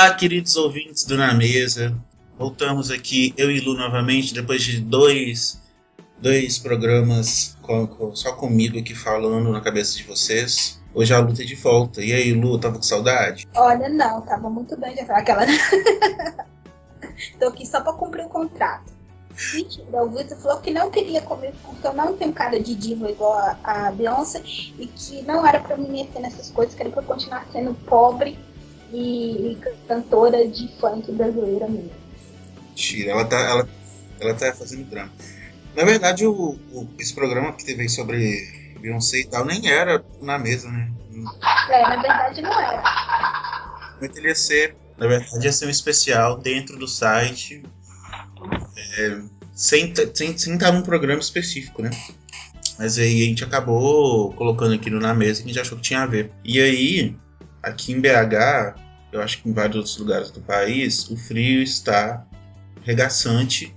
[0.00, 1.92] Olá, queridos ouvintes do Na Mesa.
[2.38, 5.60] Voltamos aqui, eu e Lu novamente, depois de dois,
[6.20, 10.80] dois programas com, com, só comigo aqui falando na cabeça de vocês.
[10.94, 12.00] Hoje a luta é de volta.
[12.00, 13.48] E aí, Lu, tava com saudade?
[13.56, 15.44] Olha, não, tava muito bem já aquela.
[17.40, 18.92] Tô aqui só pra cumprir o contrato.
[19.52, 23.10] Mentira, o Vitor falou que não queria comer porque eu não tenho cara de diva
[23.10, 26.90] igual a, a Beyoncé e que não era pra me meter nessas coisas, que era
[26.90, 28.38] pra continuar sendo pobre
[28.92, 31.90] e, e cantora de funk brasileira mesmo.
[32.68, 33.68] Mentira, ela tá, ela,
[34.20, 35.12] ela tá fazendo drama.
[35.74, 40.38] Na verdade, o, o, esse programa que teve sobre Beyoncé e tal nem era na
[40.38, 40.90] mesa, né?
[41.70, 42.82] É, na verdade não era.
[44.00, 47.62] Mas ele ia ser, na verdade, ia ser um especial dentro do site,
[48.96, 49.20] é,
[49.52, 51.90] sem, sem, sem estar num programa específico, né?
[52.78, 55.82] Mas aí a gente acabou colocando aqui no Na Mesa que a gente achou que
[55.82, 56.30] tinha a ver.
[56.44, 57.16] E aí,
[57.68, 58.74] aqui em BH,
[59.12, 62.24] eu acho que em vários outros lugares do país, o frio está
[62.82, 63.74] regaçante.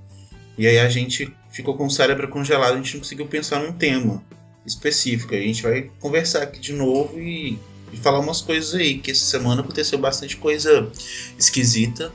[0.58, 3.74] E aí a gente ficou com o cérebro congelado, a gente não conseguiu pensar num
[3.74, 4.24] tema
[4.66, 5.34] específico.
[5.34, 7.60] A gente vai conversar aqui de novo e,
[7.92, 10.92] e falar umas coisas aí, que essa semana aconteceu bastante coisa
[11.38, 12.12] esquisita.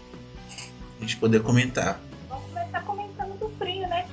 [0.99, 2.01] A gente poder comentar.
[2.29, 4.07] Vamos começar comentando do frio, né?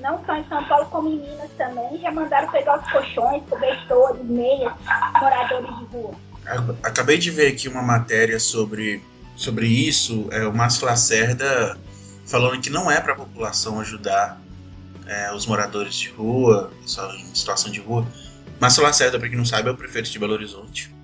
[0.00, 4.24] Não só em São Paulo, como em Minas também, já mandaram pegar os colchões, cobertores,
[4.24, 4.72] meias,
[5.20, 6.14] moradores de rua.
[6.82, 9.02] Acabei de ver aqui uma matéria sobre,
[9.34, 10.28] sobre isso.
[10.30, 11.76] É, o Márcio Lacerda
[12.26, 14.40] falando que não é para a população ajudar
[15.06, 18.06] é, os moradores de rua, em situação de rua.
[18.60, 20.94] Márcio Lacerda, para quem não sabe, é o prefeito de Belo Horizonte.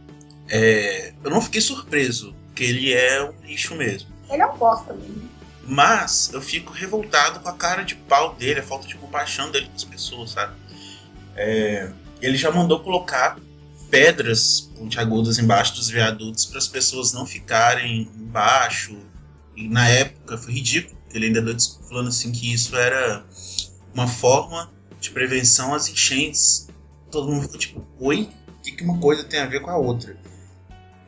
[0.49, 4.09] É, eu não fiquei surpreso, porque ele é um lixo mesmo.
[4.31, 5.31] Ele é um bosta mesmo.
[5.65, 9.67] Mas eu fico revoltado com a cara de pau dele, a falta de compaixão dele
[9.67, 10.55] com as pessoas, sabe?
[11.37, 11.89] É,
[12.21, 13.39] ele já mandou colocar
[13.93, 18.97] pedras pontiagudas embaixo dos viadutos para as pessoas não ficarem embaixo.
[19.55, 21.55] E na época foi ridículo, ele ainda andou
[21.87, 23.23] falando assim que isso era
[23.93, 26.69] uma forma de prevenção às enchentes.
[27.11, 28.31] Todo mundo ficou tipo, oi?
[28.49, 30.17] O que, que uma coisa tem a ver com a outra?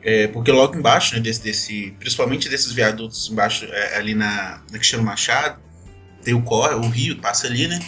[0.03, 4.77] É, porque logo embaixo, né, desse, desse, principalmente desses viadutos embaixo, é, ali na, na
[4.77, 5.59] Cristiano Machado,
[6.21, 7.79] tem o Corre, o rio passa ali, né?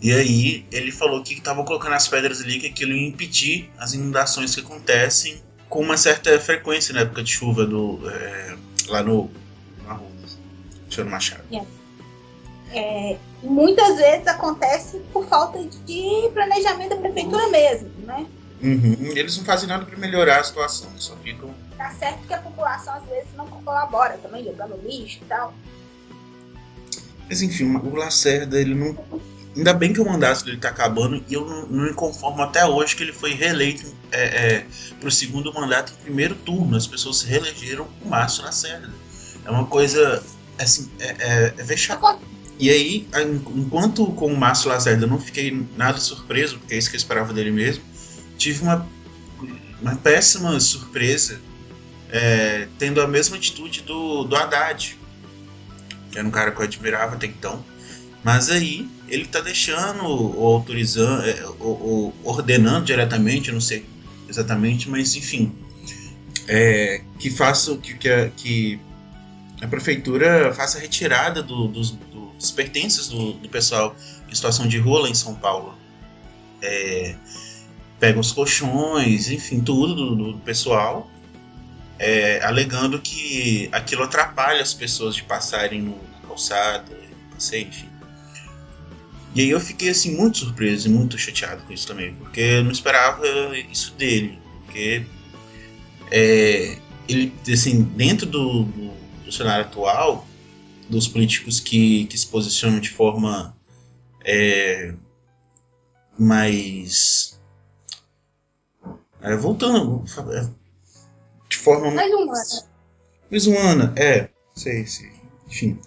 [0.00, 3.94] E aí ele falou que estavam colocando as pedras ali, que aquilo ia impedir as
[3.94, 8.56] inundações que acontecem com uma certa frequência na época de chuva do, é,
[8.86, 9.30] lá no,
[9.86, 10.08] na rua,
[11.04, 11.42] Machado.
[11.50, 11.68] Yeah.
[12.72, 18.26] É, muitas vezes acontece por falta de planejamento da prefeitura mesmo, né?
[18.62, 19.12] Uhum.
[19.16, 21.54] Eles não fazem nada para melhorar a situação, só ficam.
[21.76, 25.54] Tá certo que a população às vezes não colabora também, jogando lixo e tal.
[27.28, 28.96] Mas enfim, o Lacerda, ele não.
[29.56, 32.94] Ainda bem que o mandato dele tá acabando e eu não, me conformo até hoje
[32.94, 34.66] que ele foi reeleito é, é,
[35.00, 36.76] pro segundo mandato em primeiro turno.
[36.76, 38.90] As pessoas se reelegeram o Márcio Lacerda.
[39.44, 40.22] É uma coisa.
[40.58, 41.64] Assim, é, é, é
[42.60, 43.08] e aí,
[43.54, 46.98] enquanto com o Márcio Lacerda eu não fiquei nada surpreso, porque é isso que eu
[46.98, 47.84] esperava dele mesmo,
[48.36, 48.86] tive uma,
[49.80, 51.40] uma péssima surpresa
[52.10, 54.98] é, tendo a mesma atitude do, do Haddad,
[56.10, 57.64] que era um cara que eu admirava até então.
[58.28, 63.86] Mas aí ele tá deixando, ou autorizando, é, ou, ordenando diretamente, não sei
[64.28, 65.50] exatamente, mas enfim,
[66.46, 68.80] é, que faça que, que, que
[69.62, 71.96] a prefeitura faça a retirada do, dos,
[72.38, 73.96] os pertences do, do pessoal
[74.30, 75.74] em situação de rua lá em São Paulo.
[76.60, 77.16] É,
[77.98, 81.10] pega os colchões, enfim, tudo do, do pessoal,
[81.98, 86.94] é, alegando que aquilo atrapalha as pessoas de passarem no, na calçada,
[87.32, 87.97] passeio, enfim.
[89.34, 92.64] E aí eu fiquei assim muito surpreso e muito chateado com isso também, porque eu
[92.64, 93.26] não esperava
[93.70, 95.04] isso dele, porque
[96.10, 96.78] é,
[97.08, 98.90] ele assim dentro do, do,
[99.24, 100.26] do cenário atual
[100.88, 103.54] dos políticos que, que se posicionam de forma
[104.24, 104.94] é,
[106.18, 107.38] mais.
[109.20, 110.04] É, voltando.
[110.32, 110.48] É,
[111.48, 112.68] de forma mais humana.
[113.30, 114.28] Mais humana, é.
[114.54, 115.12] Sei, sei.
[115.46, 115.78] Enfim.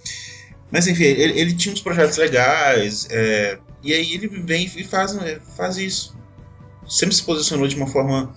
[0.72, 3.08] Mas enfim, ele, ele tinha uns projetos legais.
[3.10, 5.16] É, e aí ele vem e faz,
[5.56, 6.16] faz isso.
[6.88, 8.34] Sempre se posicionou de uma forma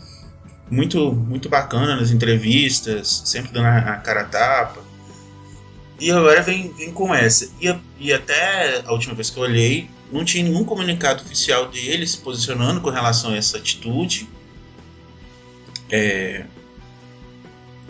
[0.71, 4.83] muito, muito bacana nas entrevistas, sempre dando a, a cara a tapa.
[6.01, 7.49] E agora vem, vem com essa.
[7.61, 12.07] E, e até a última vez que eu olhei, não tinha nenhum comunicado oficial dele
[12.07, 14.29] se posicionando com relação a essa atitude.
[15.91, 16.45] É,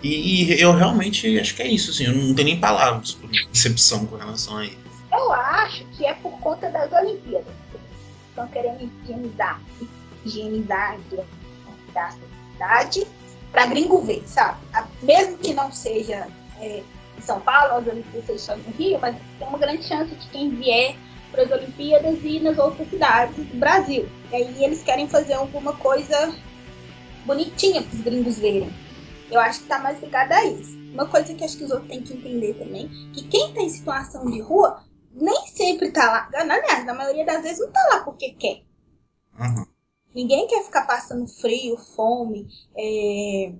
[0.04, 3.30] e, e, eu realmente acho que é isso, assim, eu não tenho nem palavras por
[3.30, 4.76] percepção com relação a isso.
[5.10, 7.54] Eu acho que é por conta das Olimpíadas.
[8.28, 9.62] Estão querendo higienizar,
[10.26, 10.98] higienizar
[11.96, 12.10] a
[12.52, 13.06] cidade
[13.50, 14.58] para gringo ver, sabe?
[15.02, 16.28] Mesmo que não seja
[16.60, 16.82] é,
[17.16, 20.50] em São Paulo, as Olimpíadas estão no Rio, mas tem uma grande chance de quem
[20.50, 20.96] vier
[21.32, 24.06] para as Olimpíadas e nas outras cidades do Brasil.
[24.30, 26.34] E aí eles querem fazer alguma coisa
[27.24, 28.83] bonitinha para os gringos verem.
[29.30, 30.76] Eu acho que está mais ligado a isso.
[30.92, 33.68] Uma coisa que acho que os outros têm que entender também, que quem está em
[33.68, 36.30] situação de rua nem sempre está lá.
[36.34, 38.62] Aliás, na maioria das vezes não está lá porque quer.
[39.38, 39.66] Uhum.
[40.14, 43.52] Ninguém quer ficar passando frio, fome, é,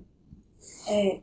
[0.87, 1.21] é,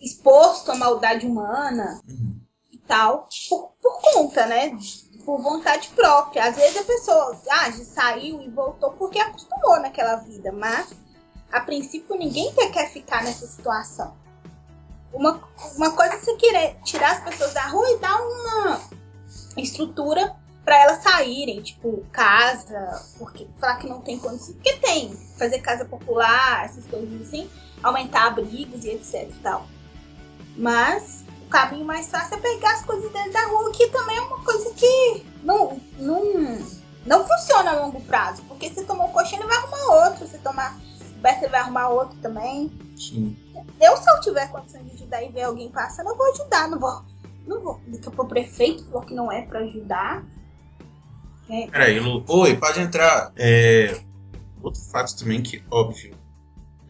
[0.00, 2.40] exposto à maldade humana uhum.
[2.72, 4.78] e tal, por, por, conta, né?
[5.24, 6.44] Por vontade própria.
[6.44, 10.90] Às vezes a pessoa ah, saiu e voltou porque acostumou naquela vida, mas
[11.52, 14.14] a princípio ninguém quer, ficar nessa situação.
[15.12, 15.40] Uma,
[15.76, 18.80] uma coisa é você querer tirar as pessoas da rua e dar uma
[19.56, 25.58] estrutura para elas saírem, tipo, casa, porque falar que não tem condição, porque tem, fazer
[25.60, 27.50] casa popular, essas coisas assim,
[27.82, 29.66] aumentar abrigos e etc e tal.
[30.56, 34.20] Mas o caminho mais fácil é pegar as coisas dentro da rua, que também é
[34.20, 36.58] uma coisa que não, não,
[37.04, 40.78] não funciona a longo prazo, porque você tomou coxinha, vai arrumar outro, você tomar
[41.20, 42.70] você vai arrumar outro também.
[42.96, 43.36] Sim.
[43.80, 46.68] Eu, se eu tiver condição de ajudar e ver alguém passando, eu vou ajudar.
[46.68, 47.02] Não vou.
[47.46, 47.80] Não vou.
[47.86, 50.24] Daqui a pouco o prefeito falou que não é pra ajudar.
[51.48, 51.66] É.
[51.66, 52.24] Peraí, Lu.
[52.28, 53.32] Oi, pode entrar.
[53.36, 54.00] É...
[54.62, 56.14] Outro fato também que, óbvio,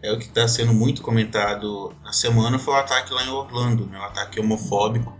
[0.03, 3.87] é o que está sendo muito comentado na semana foi o ataque lá em Orlando,
[3.87, 3.99] né?
[3.99, 5.17] o ataque homofóbico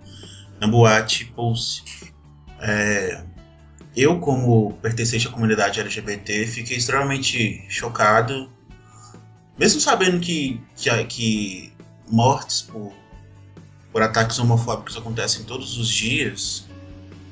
[0.61, 1.83] na boate Pulse.
[2.61, 3.25] É...
[3.97, 8.51] Eu, como pertencente à comunidade LGBT, fiquei extremamente chocado
[9.61, 11.73] mesmo sabendo que, que, que
[12.11, 12.95] mortes por,
[13.93, 16.65] por ataques homofóbicos acontecem todos os dias,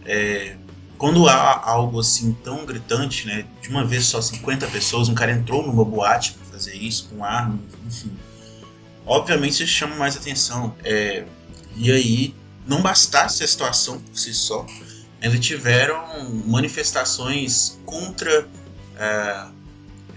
[0.04, 0.54] é,
[0.98, 5.32] quando há algo assim tão gritante, né, de uma vez só 50 pessoas, um cara
[5.32, 8.12] entrou numa boate para fazer isso com armas, enfim,
[9.06, 10.76] obviamente isso chama mais atenção.
[10.84, 11.24] É,
[11.76, 12.34] e aí,
[12.66, 14.66] não bastasse a situação por si só,
[15.22, 19.57] ainda tiveram manifestações contra uh,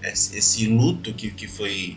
[0.04, 1.96] esse luto que, que foi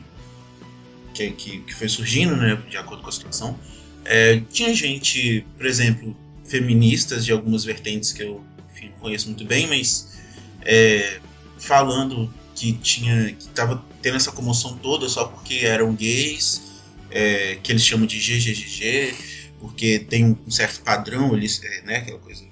[1.13, 3.57] que, que, que foi surgindo, né, de acordo com a situação.
[4.03, 6.15] É, tinha gente, por exemplo,
[6.45, 8.43] feministas de algumas vertentes que eu
[8.73, 10.19] enfim, conheço muito bem, mas
[10.61, 11.19] é,
[11.57, 16.61] falando que tinha que estava tendo essa comoção toda só porque eram gays,
[17.09, 19.15] é, que eles chamam de GGGG,
[19.59, 22.45] porque tem um, certo padrão, eles, é, né, aquela coisa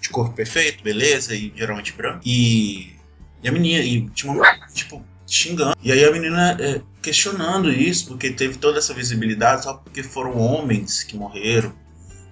[0.00, 2.22] de corpo perfeito, beleza, e geralmente branco.
[2.24, 2.94] E
[3.42, 5.76] e a menina, e tinha uma, tipo, xingando.
[5.82, 10.36] E aí a menina é, questionando isso, porque teve toda essa visibilidade só porque foram
[10.36, 11.72] homens que morreram,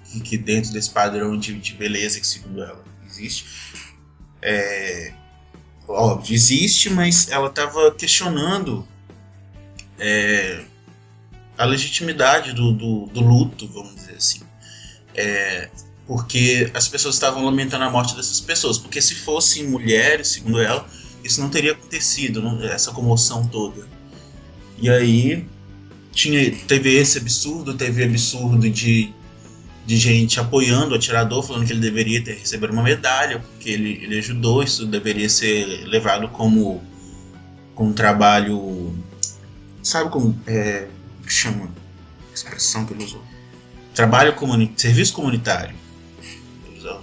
[0.04, 3.46] que, que dentro desse padrão de, de, beleza que segundo ela existe.
[4.42, 5.12] É,
[5.86, 8.86] óbvio, existe, mas ela estava questionando
[9.98, 10.64] é,
[11.56, 14.40] a legitimidade do, do, do, luto, vamos dizer assim.
[15.14, 15.70] É,
[16.08, 18.78] porque as pessoas estavam lamentando a morte dessas pessoas.
[18.78, 20.88] Porque se fossem mulheres, segundo ela,
[21.22, 23.86] isso não teria acontecido, essa comoção toda.
[24.78, 25.46] E aí
[26.10, 29.12] tinha, teve esse absurdo, teve absurdo de,
[29.84, 34.00] de gente apoiando o atirador, falando que ele deveria ter recebido uma medalha, porque ele,
[34.02, 36.82] ele ajudou, isso deveria ser levado como,
[37.74, 38.96] como trabalho.
[39.82, 40.88] Sabe como é,
[41.26, 41.66] chama?
[41.66, 43.22] A expressão que ele usou?
[43.94, 45.76] Trabalho comunitário, serviço comunitário.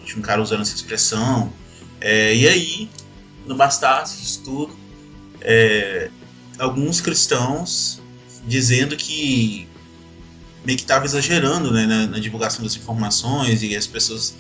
[0.06, 1.52] Tinha um cara usando essa expressão.
[2.00, 2.90] É, e aí
[3.46, 4.76] não bastasse isso tudo,
[5.42, 6.10] é,
[6.58, 8.02] alguns cristãos
[8.48, 9.68] dizendo que
[10.66, 14.36] meio que estava exagerando né, na, na, divulgação das informações e as pessoas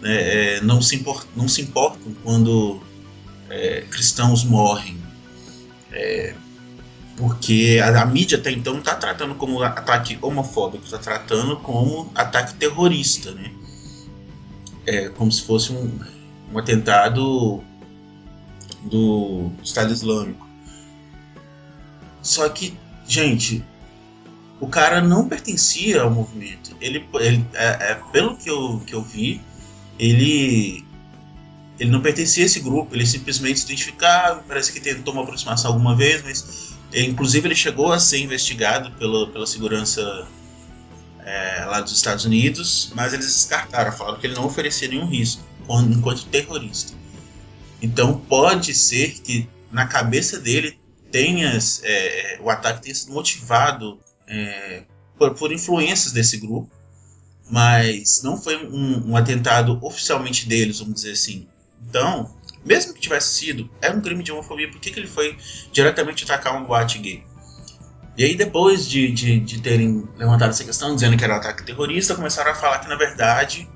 [0.00, 2.80] né, é, não, se import, não se importam quando
[3.50, 4.96] é, cristãos morrem.
[5.92, 6.34] É,
[7.16, 12.10] porque a, a, mídia até então não está tratando como ataque homofóbico, está tratando como
[12.14, 13.50] ataque terrorista, né?
[14.86, 15.98] É, como se fosse um,
[16.52, 17.62] um atentado
[18.82, 20.46] do Estado Islâmico.
[22.22, 22.76] Só que,
[23.06, 23.64] gente,
[24.60, 26.76] o cara não pertencia ao movimento.
[26.80, 29.40] Ele, ele é, é, pelo que eu, que eu vi,
[29.98, 30.84] ele
[31.78, 32.94] ele não pertencia a esse grupo.
[32.94, 37.92] Ele simplesmente se identificava, parece que tentou uma aproximação alguma vez, mas inclusive ele chegou
[37.92, 40.26] a ser investigado pela, pela segurança
[41.26, 45.42] é, lá dos Estados Unidos, mas eles descartaram, falaram que ele não oferecia nenhum risco
[45.90, 46.94] enquanto terrorista.
[47.82, 50.78] Então pode ser que na cabeça dele
[51.10, 54.84] tenha é, o ataque tenha sido motivado é,
[55.18, 56.70] por, por, influências desse grupo,
[57.50, 61.48] mas não foi um, um, atentado oficialmente deles, vamos dizer assim.
[61.88, 64.70] Então, mesmo que tivesse sido, é um crime de homofobia.
[64.70, 65.36] Por que, que ele foi
[65.72, 67.24] diretamente atacar um boate gay?
[68.16, 71.64] E aí, depois de, de, de, terem levantado essa questão, dizendo que era um ataque
[71.64, 73.68] terrorista, começaram a falar que, na verdade,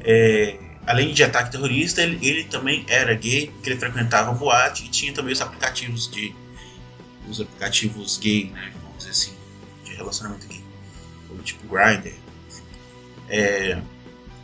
[0.00, 4.88] é, além de ataque terrorista, ele, ele, também era gay, que ele frequentava boate e
[4.88, 6.34] tinha também os aplicativos de.
[7.28, 8.72] os aplicativos gay, né?
[8.82, 9.32] Vamos dizer assim,
[9.84, 10.64] de relacionamento gay.
[11.28, 12.14] Ou tipo Grindr.
[13.28, 13.78] É,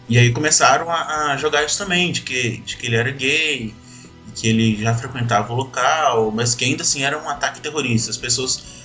[0.07, 3.75] e aí começaram a, a, jogar isso também, de que, de que ele era gay,
[4.35, 8.11] que ele já frequentava o local, mas que ainda assim era um ataque terrorista.
[8.11, 8.80] As pessoas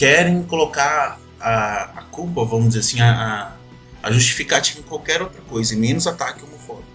[0.00, 3.54] querem colocar a, a culpa, vamos dizer assim, a,
[4.02, 6.88] a justificativa em qualquer outra coisa, e menos ataque homofóbico.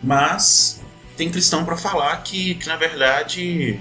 [0.00, 0.80] Mas
[1.16, 3.80] tem cristão para falar que, que, na verdade,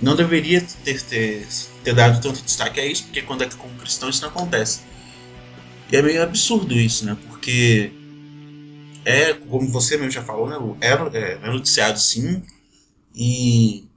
[0.00, 1.48] não deveria ter, ter,
[1.82, 4.82] ter dado tanto destaque a isso, porque quando é com cristão isso não acontece.
[5.90, 7.16] E é meio absurdo isso, né?
[7.26, 7.90] Porque
[9.04, 10.56] é, como você mesmo já falou, né?
[10.80, 12.44] É, é, é noticiado sim.
[13.12, 13.88] E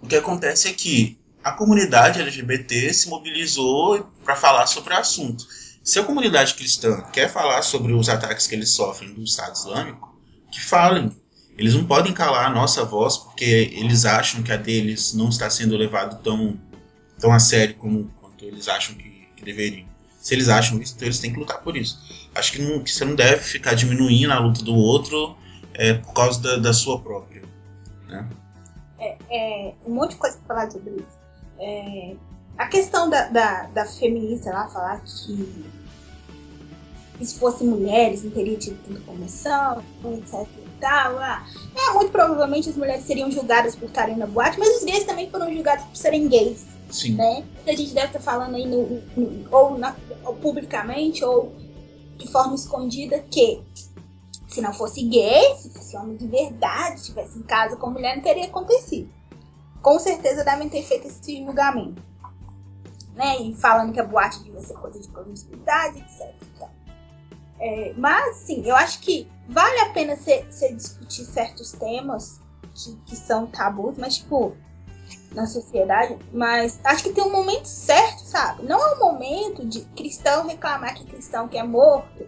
[0.00, 5.44] o que acontece é que a comunidade LGBT se mobilizou para falar sobre o assunto.
[5.82, 10.12] Se a comunidade cristã quer falar sobre os ataques que eles sofrem do Estado Islâmico,
[10.52, 11.10] que falem.
[11.58, 15.50] Eles não podem calar a nossa voz porque eles acham que a deles não está
[15.50, 16.58] sendo levado tão,
[17.18, 19.86] tão a sério como quanto eles acham que, que deveriam.
[20.18, 21.98] Se eles acham isso, então eles têm que lutar por isso.
[22.34, 25.36] Acho que, não, que você não deve ficar diminuindo a luta do outro
[25.74, 27.42] é, por causa da, da sua própria.
[28.06, 28.28] Né?
[28.98, 31.21] É, é, um monte de coisa para falar sobre isso.
[31.64, 32.16] É,
[32.58, 35.64] a questão da, da, da, feminista lá falar que,
[37.24, 39.80] se fossem mulheres não teria tido tanta comoção,
[40.18, 41.18] etc e tal.
[41.20, 45.04] Ah, é, muito provavelmente as mulheres seriam julgadas por estarem na boate, mas os gays
[45.04, 46.66] também foram julgados por serem gays.
[46.90, 47.14] Sim.
[47.14, 47.44] Né?
[47.64, 51.52] A gente deve estar falando aí no, no, ou, na, ou publicamente ou
[52.18, 53.62] de forma escondida que
[54.48, 58.22] se não fosse gay, se fosse homem de verdade, estivesse em casa com mulher, não
[58.22, 59.08] teria acontecido
[59.82, 62.02] com certeza devem ter feito esse julgamento.
[63.14, 63.38] Né?
[63.42, 66.34] E falando que a boate devia ser coisa de promiscuidade, etc.
[67.60, 72.40] É, mas, sim, eu acho que vale a pena você discutir certos temas
[72.74, 74.56] que, que são tabus, mas, tipo,
[75.34, 76.18] na sociedade.
[76.32, 78.64] Mas acho que tem um momento certo, sabe?
[78.64, 82.26] Não é o momento de cristão reclamar que cristão que é morto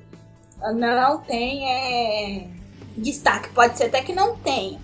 [0.72, 2.48] não tem é,
[2.96, 3.50] destaque.
[3.50, 4.80] Pode ser até que não tenha.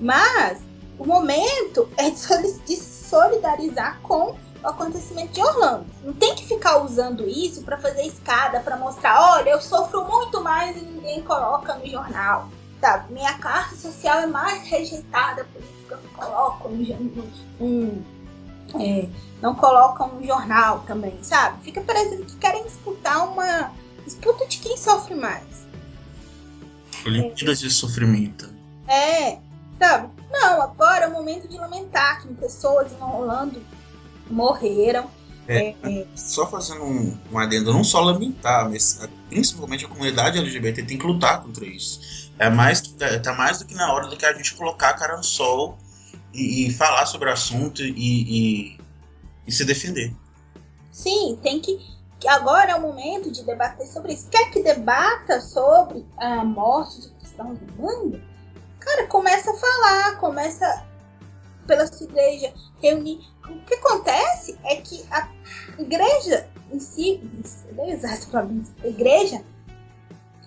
[0.00, 0.62] Mas
[0.98, 5.86] o momento é de solidarizar com o acontecimento de Orlando.
[6.02, 10.42] Não tem que ficar usando isso para fazer escada, para mostrar, olha, eu sofro muito
[10.42, 12.48] mais e ninguém coloca no jornal.
[12.80, 13.06] Tá?
[13.10, 16.68] Minha classe social é mais rejeitada, por isso que eu não coloco
[17.60, 18.02] um
[18.80, 19.08] é,
[19.40, 21.62] não colocam um jornal também, sabe?
[21.62, 23.72] Fica parecendo que querem disputar uma
[24.04, 25.66] disputa de quem sofre mais.
[27.06, 27.66] Olimpíadas é.
[27.66, 28.50] de sofrimento.
[28.88, 29.38] É,
[29.78, 30.10] sabe?
[30.34, 33.64] Não, agora é o momento de lamentar que pessoas em Orlando
[34.28, 35.08] morreram.
[35.46, 40.38] É, é, só fazendo um, um adendo, não só lamentar, mas é, principalmente a comunidade
[40.38, 42.32] LGBT tem que lutar contra isso.
[42.38, 44.94] É mais, é, tá mais do que na hora do que a gente colocar a
[44.94, 45.78] cara no sol
[46.32, 48.78] e, e falar sobre o assunto e, e,
[49.46, 50.12] e, se defender.
[50.90, 51.78] Sim, tem que.
[52.26, 54.28] Agora é o momento de debater sobre isso.
[54.30, 58.33] Quer que debata sobre a morte de cristãos no mundo?
[58.84, 60.84] Cara, começa a falar, começa
[61.66, 63.20] pela sua igreja reunir.
[63.48, 65.28] O que acontece é que a
[65.78, 67.22] igreja em si,
[68.82, 69.42] a igreja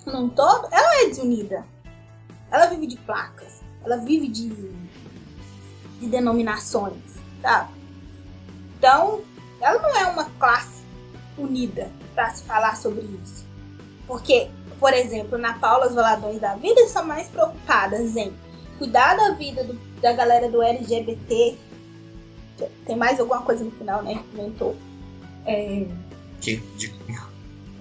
[0.06, 1.66] num todo, ela é desunida.
[2.52, 4.50] Ela vive de placas, ela vive de,
[6.00, 7.02] de denominações,
[7.42, 7.72] sabe?
[8.78, 9.22] Então,
[9.60, 10.84] ela não é uma classe
[11.38, 13.46] unida para se falar sobre isso.
[14.06, 18.34] Porque por exemplo, na Paula, os Valadões da Vida são mais preocupadas em
[18.78, 21.58] cuidar da vida do, da galera do LGBT.
[22.86, 24.24] Tem mais alguma coisa no final, né?
[24.32, 24.76] Comentou.
[25.46, 25.86] É...
[26.42, 26.58] Que?
[26.78, 26.94] De.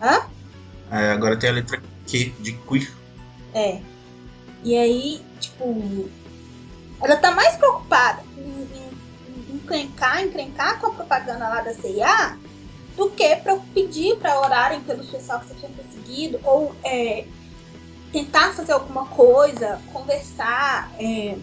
[0.01, 0.27] Hã?
[0.91, 2.93] É, agora tem a letra Q de queer.
[3.55, 3.81] É.
[4.63, 6.09] E aí, tipo.
[7.03, 12.39] Ela tá mais preocupada em, em, em encrencar, encrencar com a propaganda lá da CIA
[12.97, 17.27] do que para pedir para orarem pelo pessoal que está sendo perseguido ou é,
[18.13, 21.37] tentar fazer alguma coisa, conversar, é,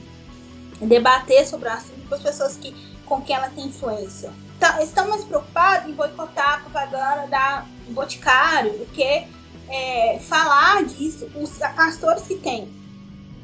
[0.82, 2.74] debater sobre o assunto com as pessoas que,
[3.06, 4.32] com quem ela tem influência.
[4.60, 9.28] Tá, estão mais preocupados em boicotar a propaganda da Boticário do que
[9.70, 11.30] é, falar disso.
[11.36, 12.74] Os pastores que têm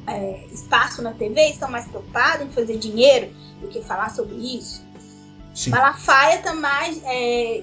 [0.06, 4.82] é, espaço na TV estão mais preocupados em fazer dinheiro do que falar sobre isso.
[5.54, 5.70] Sim.
[5.70, 7.62] Malafaia está mais, é,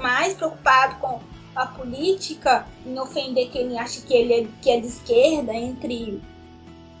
[0.00, 1.20] mais preocupado com
[1.54, 6.20] a política, em ofender quem acha que ele é, que é de esquerda, entre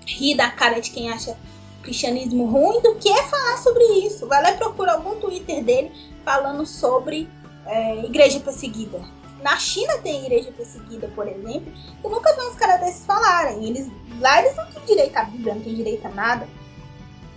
[0.06, 1.36] rir da cara de quem acha
[1.82, 4.26] cristianismo ruim do que falar sobre isso.
[4.26, 5.92] Vai lá e procura algum Twitter dele
[6.24, 7.28] falando sobre
[7.66, 9.00] é, igreja perseguida.
[9.42, 11.72] Na China tem igreja perseguida, por exemplo.
[12.02, 13.64] Eu nunca vi uns caras desses falarem.
[13.64, 16.48] Eles, lá eles não têm direito à Bíblia, não têm direito a nada.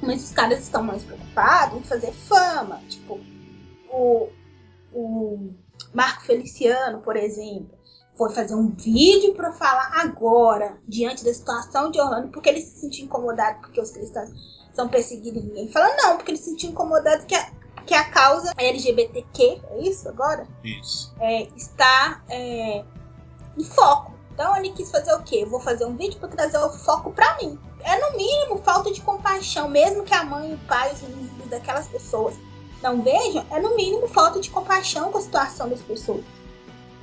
[0.02, 2.82] Mas os caras estão mais preocupados em fazer fama.
[2.88, 3.20] Tipo,
[3.90, 4.30] o,
[4.94, 5.54] o
[5.94, 7.76] Marco Feliciano, por exemplo,
[8.18, 12.80] foi fazer um vídeo para falar agora, diante da situação de Orlando, porque ele se
[12.80, 14.30] sentiu incomodado porque os cristãos
[14.74, 17.52] são perseguidos e ninguém fala não, porque ele se sentiu incomodado que a,
[17.86, 20.48] que a causa LGBTQ, é isso agora?
[20.64, 21.14] Isso.
[21.20, 22.84] É, está é,
[23.58, 24.14] em foco.
[24.34, 25.44] Então ele quis fazer o quê?
[25.44, 27.58] Eu vou fazer um vídeo para trazer o foco para mim.
[27.86, 31.88] É no mínimo falta de compaixão, mesmo que a mãe, o pai, os inimigos daquelas
[31.88, 32.34] pessoas
[32.82, 36.24] não vejam, é no mínimo falta de compaixão com a situação das pessoas.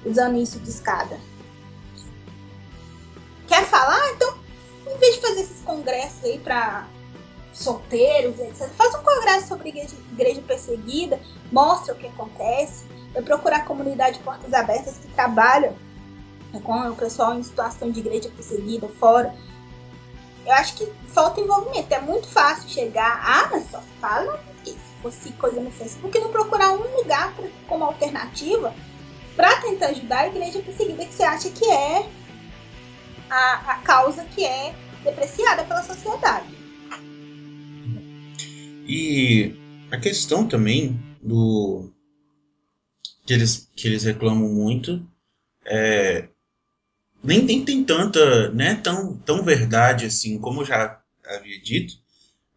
[0.05, 1.19] Usando isso de escada.
[3.47, 4.11] Quer falar?
[4.11, 4.37] Então,
[4.93, 6.89] em vez de fazer esses congressos aí para
[7.53, 8.69] solteiros, etc.
[8.71, 11.21] Faz um congresso sobre igreja, igreja perseguida,
[11.53, 15.75] mostra o que acontece, vai procurar a comunidade Portas Abertas que trabalha
[16.65, 19.35] com o pessoal em situação de igreja perseguida fora.
[20.45, 21.93] Eu acho que falta envolvimento.
[21.93, 26.73] É muito fácil chegar, ah, mas só fala se fosse coisa no Facebook, não procurar
[26.73, 28.75] um lugar pra, como alternativa
[29.35, 32.09] para tentar ajudar a igreja perseguida que você acha que é
[33.31, 36.47] a, a causa que é depreciada pela sociedade.
[38.87, 39.55] E
[39.91, 41.91] a questão também do
[43.25, 45.07] que eles, que eles reclamam muito
[45.65, 46.29] é
[47.23, 51.95] nem, nem tem tanta, né, tão, tão verdade assim, como eu já havia dito,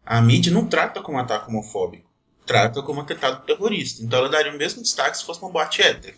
[0.04, 2.10] a mídia não trata como ataque homofóbico,
[2.44, 4.02] trata como atentado terrorista.
[4.02, 6.16] Então ela daria o mesmo destaque se fosse uma boate hétero.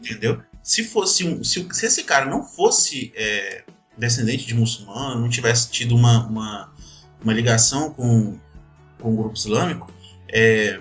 [0.00, 0.42] Entendeu?
[0.62, 1.42] Se fosse um.
[1.44, 3.64] Se, se esse cara não fosse é,
[3.96, 6.72] descendente de muçulmano, não tivesse tido uma, uma,
[7.22, 8.38] uma ligação com,
[8.98, 9.92] com o grupo islâmico,
[10.28, 10.80] é,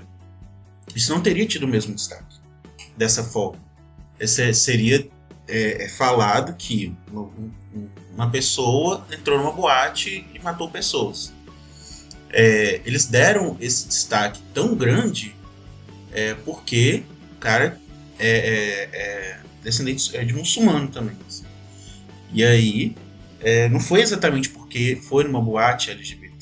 [0.95, 2.39] isso não teria tido o mesmo destaque
[2.95, 3.61] dessa forma.
[4.19, 5.09] Esse seria
[5.47, 6.95] é, é falado que
[8.13, 11.33] uma pessoa entrou numa boate e matou pessoas.
[12.29, 15.35] É, eles deram esse destaque tão grande
[16.11, 17.79] é, porque o cara
[18.19, 21.15] é, é, é descendente de muçulmano também.
[21.27, 21.45] Assim.
[22.33, 22.95] E aí,
[23.71, 26.37] não foi exatamente porque foi numa boate LGBT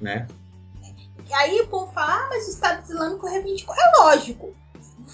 [0.00, 0.26] né?
[1.28, 3.74] E aí o povo fala, ah, mas o Estado Islâmico reivindicou.
[3.74, 4.54] É lógico,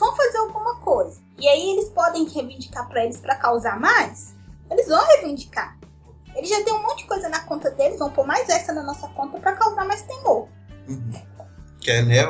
[0.02, 1.20] vão fazer alguma coisa.
[1.38, 4.34] E aí eles podem reivindicar para eles para causar mais?
[4.68, 5.78] Eles vão reivindicar.
[6.34, 8.82] Eles já têm um monte de coisa na conta deles, vão pôr mais essa na
[8.82, 10.48] nossa conta para causar mais temor.
[10.88, 11.12] Uhum.
[11.80, 12.20] Que é, né,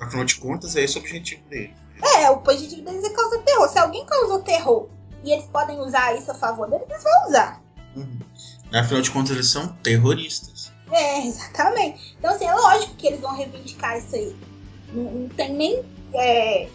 [0.00, 1.76] afinal de contas, é esse o objetivo deles.
[2.16, 3.68] É, o objetivo deles é causar terror.
[3.68, 4.88] Se alguém causou terror
[5.22, 7.62] e eles podem usar isso a favor deles, eles vão usar.
[7.94, 8.18] Uhum.
[8.72, 10.72] Afinal de contas, eles são terroristas.
[10.90, 12.16] É, exatamente.
[12.18, 14.36] Então, assim, é lógico que eles vão reivindicar isso aí.
[14.92, 16.68] Não, não tem nem é,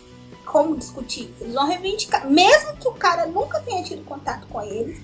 [0.46, 1.34] como discutir.
[1.40, 2.30] Eles vão reivindicar.
[2.30, 5.02] Mesmo que o cara nunca tenha tido contato com eles,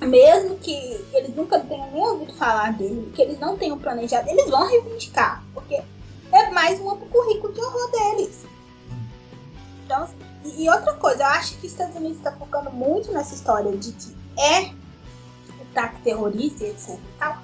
[0.00, 0.72] mesmo que
[1.12, 5.42] eles nunca tenham nem ouvido falar dele, que eles não tenham planejado, eles vão reivindicar.
[5.52, 5.82] Porque
[6.32, 8.44] é mais um outro currículo de horror deles.
[9.84, 10.08] Então,
[10.44, 13.76] e, e outra coisa, eu acho que os Estados Unidos está focando muito nessa história
[13.76, 14.72] de que é
[15.70, 17.42] ataque terrorista e etc e tal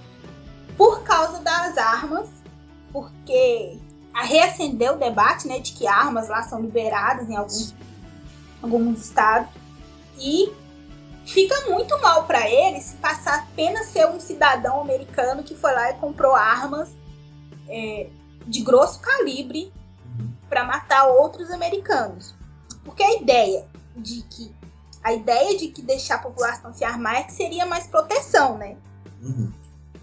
[0.80, 2.26] por causa das armas,
[2.90, 3.76] porque
[4.12, 7.75] a reacendeu o debate né, de que armas lá são liberadas em alguns,
[8.62, 9.51] alguns estados
[10.18, 10.53] e
[11.25, 15.90] fica muito mal para ele se passar apenas ser um cidadão americano que foi lá
[15.90, 16.90] e comprou armas
[17.68, 18.09] é,
[18.46, 19.73] de grosso calibre
[20.49, 22.35] para matar outros americanos.
[22.85, 24.53] Porque a ideia de que
[25.03, 28.77] a ideia de que deixar a população se armar é que seria mais proteção, né?
[29.23, 29.51] Uhum.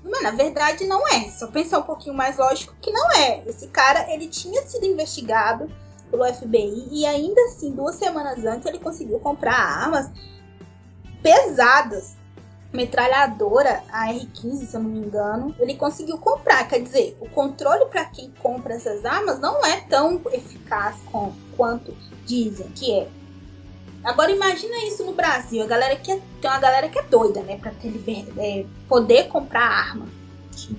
[0.03, 1.29] Mas na verdade não é.
[1.29, 3.43] Só pensar um pouquinho mais lógico que não é.
[3.45, 5.69] Esse cara, ele tinha sido investigado
[6.09, 10.09] pelo FBI e ainda assim, duas semanas antes, ele conseguiu comprar armas
[11.21, 12.15] pesadas.
[12.73, 16.67] Metralhadora, a R15, se eu não me engano, ele conseguiu comprar.
[16.67, 21.95] Quer dizer, o controle para quem compra essas armas não é tão eficaz com, quanto
[22.25, 23.07] dizem que é.
[24.03, 25.63] Agora imagina isso no Brasil.
[25.63, 27.57] A galera que é, tem uma galera que é doida, né?
[27.57, 30.07] Pra ter liber, é, poder comprar arma.
[30.51, 30.77] Sim.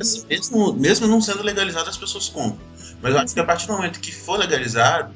[0.00, 2.60] Assim, mesmo, mesmo não sendo legalizado, as pessoas compram.
[3.00, 5.12] Mas eu acho que a partir do momento que for legalizado,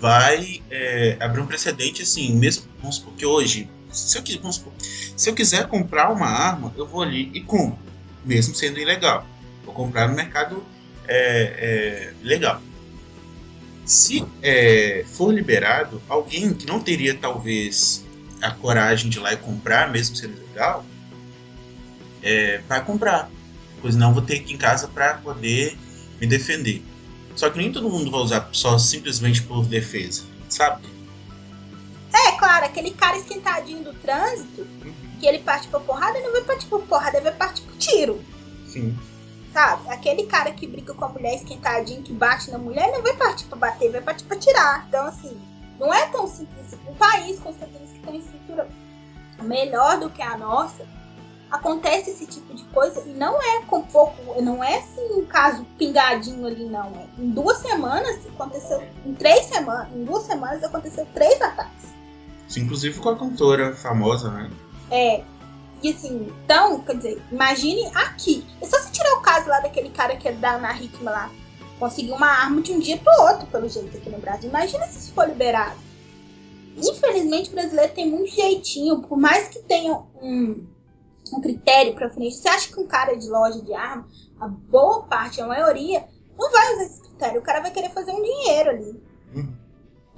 [0.00, 4.72] vai é, abrir um precedente assim, mesmo, vamos supor que hoje, se eu, supor,
[5.16, 7.78] se eu quiser comprar uma arma, eu vou ali e compro,
[8.24, 9.26] mesmo sendo ilegal.
[9.64, 10.64] Vou comprar no mercado
[11.06, 12.60] é, é, legal
[13.90, 18.04] se é, for liberado, alguém que não teria talvez
[18.40, 20.84] a coragem de ir lá e comprar, mesmo sendo legal,
[22.22, 23.28] é, vai comprar.
[23.82, 25.76] pois não vou ter aqui em casa para poder
[26.20, 26.84] me defender.
[27.34, 30.86] Só que nem todo mundo vai usar só simplesmente por defesa, sabe?
[32.12, 34.92] É, claro, aquele cara esquentadinho do trânsito, uhum.
[35.18, 37.76] que ele parte pra porrada, ele não vai partir pra porrada, ele vai partir pro
[37.76, 38.20] tiro.
[38.68, 38.96] Sim.
[39.52, 39.88] Sabe?
[39.88, 43.46] Aquele cara que briga com a mulher esquentadinho, que bate na mulher, não vai partir
[43.46, 44.86] pra bater, vai partir pra tirar.
[44.88, 45.36] Então, assim,
[45.78, 46.78] não é tão simples.
[46.88, 48.68] Um país com certeza que tem estrutura
[49.42, 50.86] melhor do que a nossa,
[51.50, 55.66] acontece esse tipo de coisa e não é com pouco, não é assim um caso
[55.76, 56.86] pingadinho ali, não.
[56.96, 57.06] É.
[57.18, 61.90] Em duas semanas aconteceu, em três semanas, em duas semanas aconteceu três ataques.
[62.56, 64.50] Inclusive com a cantora famosa, né?
[64.90, 65.24] É.
[65.82, 68.46] E assim, então, quer dizer, imagine aqui.
[68.60, 71.30] É só se tirar o caso lá daquele cara que é da Ana Hickman lá.
[71.78, 74.50] Conseguiu uma arma de um dia pro outro, pelo jeito, aqui no Brasil.
[74.50, 75.76] Imagina se isso for liberado.
[76.76, 80.66] Infelizmente, o brasileiro tem muito jeitinho, por mais que tenha um,
[81.32, 82.34] um critério para frente.
[82.36, 84.06] Você acha que um cara de loja de arma,
[84.38, 86.06] a boa parte, a maioria,
[86.38, 87.40] não vai usar esse critério.
[87.40, 89.02] O cara vai querer fazer um dinheiro ali.
[89.34, 89.56] Uhum.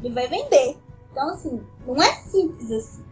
[0.02, 0.76] Ele vai vender.
[1.12, 3.04] Então, assim, não é simples assim.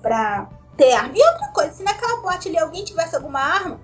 [0.00, 0.48] Pra
[0.80, 1.12] ter arma.
[1.14, 3.78] E outra coisa, se naquela boate ali alguém tivesse alguma arma,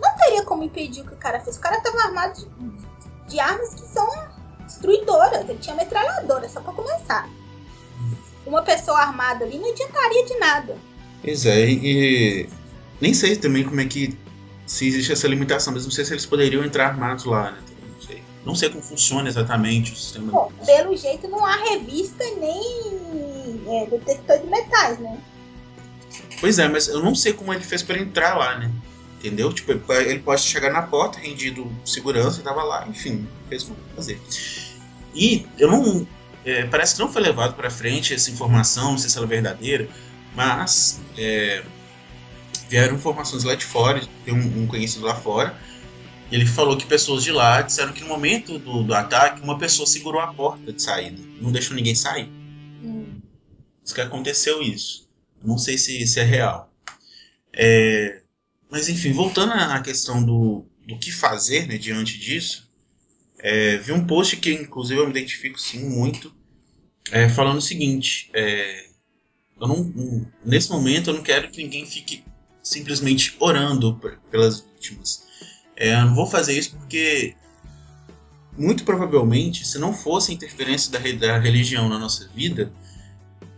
[0.00, 1.56] não teria como impedir o que o cara fez.
[1.56, 4.08] O cara tava armado de, de armas que são
[4.66, 5.48] destruidoras.
[5.48, 7.30] Ele tinha metralhadora, só pra começar.
[8.44, 10.76] Uma pessoa armada ali não adiantaria de nada.
[11.22, 12.48] Pois é, e
[13.00, 14.18] nem sei também como é que.
[14.66, 17.58] Se existe essa limitação, mas não sei se eles poderiam entrar armados lá, né?
[17.94, 18.22] Não sei.
[18.46, 20.32] Não sei como funciona exatamente o sistema.
[20.32, 25.20] Bom, pelo jeito não há revista nem é, detector de metais, né?
[26.40, 28.70] Pois é, mas eu não sei como ele fez para entrar lá, né?
[29.18, 29.52] Entendeu?
[29.52, 34.20] Tipo, ele pode chegar na porta, rendido segurança, tava lá, enfim, fez o que fazer.
[35.14, 36.06] E eu não.
[36.44, 39.28] É, parece que não foi levado para frente essa informação, não sei se ela é
[39.28, 39.88] verdadeira,
[40.34, 41.62] mas é,
[42.68, 45.56] vieram informações lá de fora, tem um, um, conhecido lá fora,
[46.30, 49.56] e ele falou que pessoas de lá disseram que no momento do, do ataque, uma
[49.56, 52.28] pessoa segurou a porta de saída, não deixou ninguém sair.
[52.82, 53.20] Hum.
[53.84, 55.08] Diz que aconteceu isso.
[55.44, 56.72] Não sei se, é real.
[57.52, 58.22] É,
[58.70, 62.70] mas enfim, voltando à questão do, do que fazer né, diante disso,
[63.38, 66.34] é, vi um post que inclusive eu me identifico sim muito,
[67.10, 68.86] é, falando o seguinte: é,
[69.60, 72.24] eu não, nesse momento eu não quero que ninguém fique
[72.62, 74.00] simplesmente orando
[74.30, 75.24] pelas vítimas.
[75.76, 77.34] É, eu não vou fazer isso porque
[78.56, 82.72] muito provavelmente, se não fosse a interferência da, da religião na nossa vida,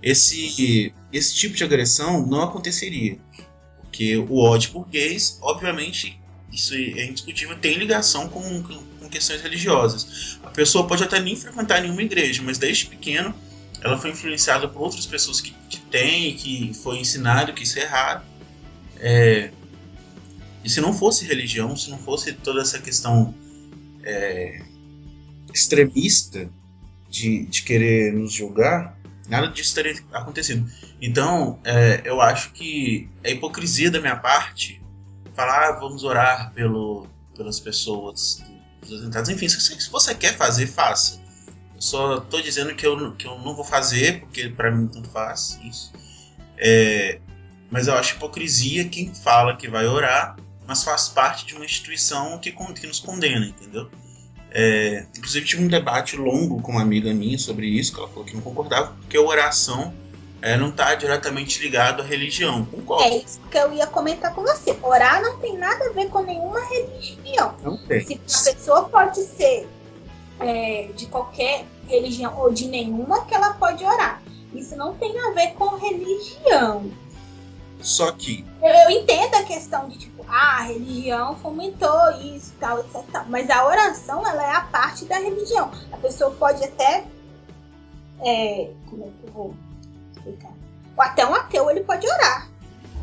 [0.03, 3.19] esse, esse tipo de agressão não aconteceria.
[3.81, 6.21] Porque o ódio por gays, obviamente,
[6.53, 10.41] isso é indiscutível, tem ligação com, com, questões religiosas.
[10.43, 13.33] A pessoa pode até nem frequentar nenhuma igreja, mas desde pequeno
[13.81, 17.83] ela foi influenciada por outras pessoas que, que têm, que foi ensinado que isso é
[17.83, 18.25] errado.
[18.99, 19.53] É,
[20.65, 23.33] e se não fosse religião, se não fosse toda essa questão
[24.03, 24.63] é,
[25.53, 26.51] extremista
[27.09, 28.99] de, de querer nos julgar,
[29.29, 30.71] nada disso teria acontecido.
[31.01, 34.83] Então, é, eu acho que é hipocrisia da minha parte
[35.35, 37.07] falar, ah, vamos orar pelo,
[37.37, 38.43] pelas pessoas
[38.83, 39.31] dos atentados.
[39.31, 41.21] Enfim, se você quer fazer, faça.
[41.75, 45.09] Eu só estou dizendo que eu, que eu não vou fazer, porque para mim tanto
[45.11, 45.93] faz isso.
[46.57, 47.21] É,
[47.71, 52.39] mas eu acho hipocrisia quem fala que vai orar, mas faz parte de uma instituição
[52.39, 53.91] que, que nos condena, entendeu?
[54.57, 58.25] É, inclusive tive um debate longo com uma amiga minha sobre isso, que ela falou
[58.25, 59.93] que não concordava, porque a oração
[60.41, 62.65] é, não está diretamente ligado à religião.
[62.67, 63.03] Concordo.
[63.03, 64.77] É isso que eu ia comentar com você.
[64.81, 67.55] Orar não tem nada a ver com nenhuma religião.
[67.65, 68.07] Não tem.
[68.27, 69.67] Se a pessoa pode ser
[70.39, 74.23] é, de qualquer religião ou de nenhuma, que ela pode orar.
[74.55, 76.91] Isso não tem a ver com religião.
[77.85, 78.43] Só que.
[78.63, 83.05] Eu, eu entendo a questão de, tipo, ah, a religião fomentou isso, tal, etc.
[83.13, 85.71] Tal, mas a oração, ela é a parte da religião.
[85.93, 87.05] A pessoa pode até.
[88.25, 89.55] É, como é que eu vou
[90.17, 90.53] explicar?
[90.97, 92.49] Ou até um ateu, ele pode orar.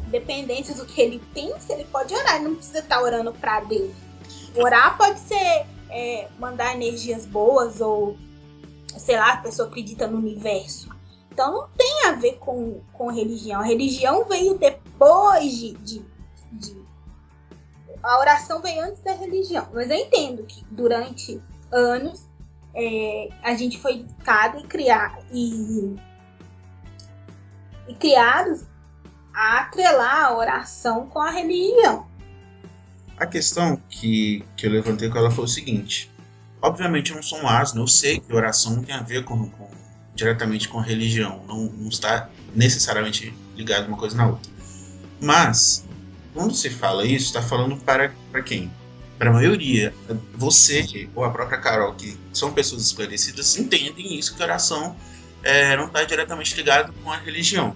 [0.08, 2.38] Independente do que ele pensa, ele pode orar.
[2.38, 3.94] Ele não precisa estar orando para Deus.
[4.56, 8.18] Orar pode ser é, mandar energias boas ou,
[8.98, 10.90] sei lá, a pessoa acredita no universo.
[11.32, 13.62] Então não tem a ver com, com religião.
[13.62, 16.06] A religião veio depois de, de,
[16.52, 16.78] de,
[18.04, 19.68] A oração veio antes da religião.
[19.74, 21.42] Mas eu entendo que durante
[21.72, 22.28] anos
[22.76, 25.96] é, a gente foi educado e criar e,
[27.88, 28.64] e criados
[29.34, 32.06] a atrelar a oração com a religião.
[33.18, 36.12] A questão que, que eu levantei com ela foi o seguinte:
[36.62, 39.50] obviamente eu não sou um asno, eu sei que oração não tem a ver com,
[39.50, 39.70] com
[40.22, 44.52] diretamente com a religião, não, não está necessariamente ligado uma coisa na outra.
[45.20, 45.84] Mas
[46.34, 48.72] quando se fala isso, está falando para, para quem?
[49.18, 49.94] Para a maioria.
[50.36, 54.96] Você ou a própria Carol, que são pessoas esclarecidas, entendem isso, que a oração
[55.44, 57.76] é, não está diretamente ligada com a religião.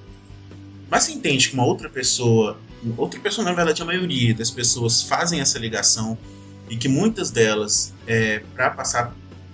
[0.89, 2.59] Mas você entende que uma outra pessoa,
[2.95, 6.17] outra pessoa, na verdade, a maioria das pessoas fazem essa ligação
[6.69, 9.13] e que muitas delas, é, para passar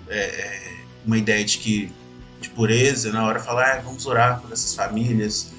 [0.10, 0.74] é, é,
[1.06, 1.92] uma ideia de que
[2.42, 5.52] de pureza, na hora falar, ah, vamos orar por essas famílias,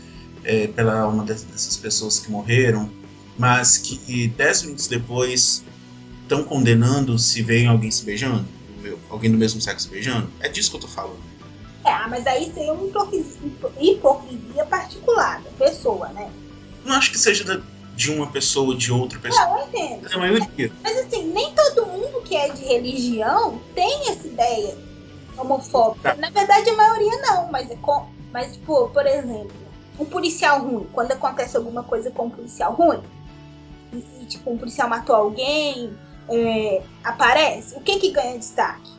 [0.44, 2.90] é, pela alma dessas pessoas que morreram,
[3.38, 5.64] mas que dez minutos depois
[6.22, 8.44] estão condenando se vem alguém se beijando,
[9.08, 10.28] alguém do mesmo sexo beijando.
[10.40, 11.20] É disso que eu tô falando.
[11.84, 12.86] É, mas aí seria uma
[13.80, 16.30] hipocrisia particular da pessoa, né?
[16.84, 17.62] Não acho que seja
[17.94, 19.46] de uma pessoa, de outra pessoa.
[19.46, 20.08] Não, eu entendo.
[20.08, 20.72] É a maioria.
[20.82, 24.76] Mas assim, nem todo mundo que é de religião tem essa ideia
[25.36, 26.14] homofóbica.
[26.14, 26.20] Tá.
[26.20, 29.52] Na verdade, a maioria não, mas, é com, mas tipo, por exemplo,
[29.98, 33.02] um policial ruim, quando acontece alguma coisa com um policial ruim,
[33.92, 35.92] e, tipo, um policial matou alguém,
[36.28, 38.90] é, aparece, o que que ganha destaque?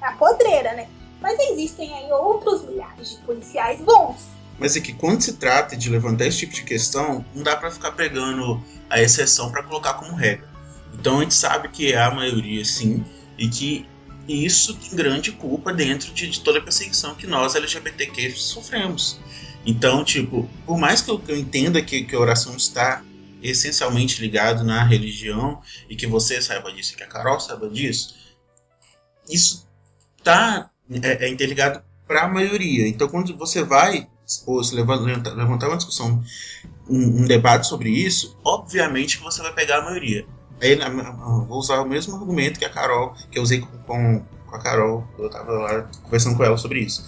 [0.00, 0.88] A podreira, né?
[1.20, 4.16] Mas existem aí outros milhares de policiais bons.
[4.58, 7.70] Mas é que quando se trata de levantar esse tipo de questão, não dá para
[7.70, 10.48] ficar pegando a exceção para colocar como regra.
[10.94, 13.04] Então a gente sabe que é a maioria sim,
[13.36, 13.86] e que
[14.28, 19.18] isso tem grande culpa dentro de, de toda a perseguição que nós LGBTQ sofremos.
[19.64, 23.02] Então, tipo, por mais que eu, que eu entenda que, que a oração está
[23.42, 28.16] essencialmente ligado na religião e que você saiba disso, que a Carol saiba disso,
[29.28, 29.68] isso
[30.22, 30.70] tá
[31.02, 32.88] é, é interligado para a maioria.
[32.88, 34.08] Então, quando você vai
[34.46, 36.22] ou se levantar, levantar uma discussão,
[36.88, 40.26] um, um, debate sobre isso, obviamente que você vai pegar a maioria.
[40.60, 40.76] Aí,
[41.46, 45.06] vou usar o mesmo argumento que a Carol, que eu usei com, com, a Carol,
[45.18, 47.04] eu estava lá conversando com ela sobre isso.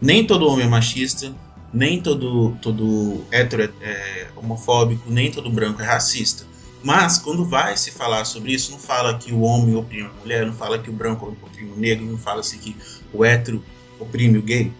[0.00, 1.34] Nem todo homem é machista,
[1.72, 6.46] nem todo, todo hétero é, é homofóbico, nem todo branco é racista.
[6.82, 10.46] Mas quando vai se falar sobre isso, não fala que o homem oprime a mulher,
[10.46, 12.76] não fala que o branco oprime o negro, não fala assim que
[13.12, 13.62] o hétero
[14.00, 14.72] oprime o gay.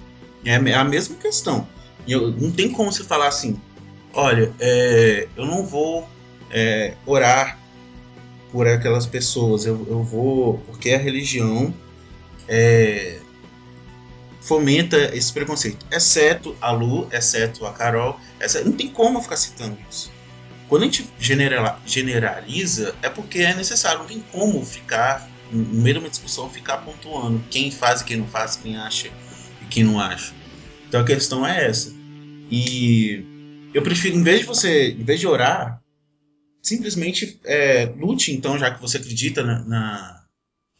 [0.44, 1.68] É, é a mesma questão.
[2.09, 3.61] Eu, não tem como se falar assim,
[4.12, 6.09] olha, é, eu não vou
[6.50, 7.62] é, orar
[8.52, 11.74] por aquelas pessoas, eu, eu vou porque a religião
[12.46, 13.18] é,
[14.42, 19.78] fomenta esse preconceito, exceto a Lu, exceto a Carol, exceto, não tem como ficar citando
[19.90, 20.12] isso.
[20.68, 21.08] Quando a gente
[21.86, 26.78] generaliza, é porque é necessário, não tem como ficar, no meio de uma discussão, ficar
[26.78, 30.32] pontuando quem faz e quem não faz, quem acha e quem não acha.
[30.88, 31.94] Então a questão é essa.
[32.50, 33.24] E
[33.74, 35.82] eu prefiro, em vez de você, em vez de orar,
[36.62, 40.25] simplesmente é, lute, então, já que você acredita na, na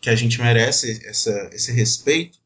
[0.01, 2.39] que a gente merece essa, esse respeito,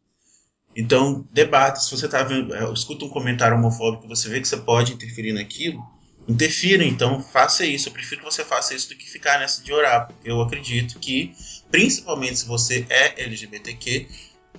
[0.77, 1.83] então, debate.
[1.83, 5.33] Se você tá vendo, é, escuta um comentário homofóbico, você vê que você pode interferir
[5.33, 5.83] naquilo,
[6.29, 6.85] interfira.
[6.85, 7.89] Então, faça isso.
[7.89, 10.07] Eu prefiro que você faça isso do que ficar nessa de orar.
[10.07, 11.35] Porque eu acredito que,
[11.71, 14.07] principalmente se você é LGBTQ,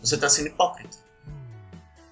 [0.02, 0.98] você está sendo hipócrita.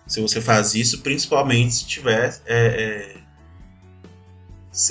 [0.05, 3.17] Se você faz isso, principalmente se estiver é, é,